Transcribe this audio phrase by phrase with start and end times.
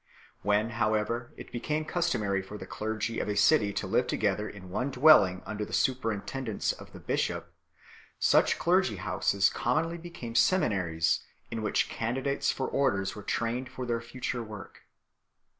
[0.41, 4.71] When, however, it became customary for the clergy of a city to live together in
[4.71, 7.53] one dwelling under the superintendence of the bishop,
[8.17, 11.19] such clergy houses commonly became seminaries
[11.51, 14.87] in which candidates for orders were trained for their future work.